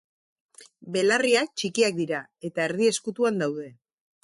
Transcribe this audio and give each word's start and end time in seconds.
Belarriak 0.95 1.51
txikiak 1.61 1.99
dira 2.01 2.23
eta 2.51 2.67
erdi-ezkutuan 2.73 3.41
daude. 3.45 3.71